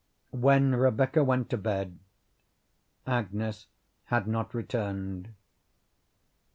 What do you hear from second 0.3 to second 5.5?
When Rebecca went to bed Agnes had not returned.